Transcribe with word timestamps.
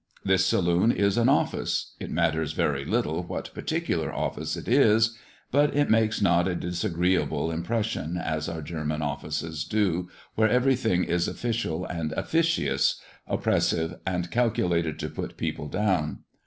This 0.25 0.43
saloon 0.43 0.91
is 0.91 1.15
an 1.15 1.29
office 1.29 1.93
it 1.99 2.09
matters 2.09 2.53
very 2.53 2.85
little 2.85 3.21
what 3.21 3.53
particular 3.53 4.11
office 4.11 4.57
it 4.57 4.67
is 4.67 5.15
but 5.51 5.75
it 5.75 5.91
makes 5.91 6.23
not 6.23 6.47
a 6.47 6.55
disagreeable 6.55 7.51
impression 7.51 8.17
as 8.17 8.49
our 8.49 8.63
German 8.63 9.03
offices 9.03 9.63
do 9.63 10.09
where 10.33 10.49
everything 10.49 11.03
is 11.03 11.27
official 11.27 11.85
and 11.85 12.13
officious, 12.13 12.99
oppressive, 13.27 13.99
and 14.03 14.31
calculated 14.31 14.97
to 14.97 15.07
put 15.07 15.37
people 15.37 15.67
down. 15.67 16.23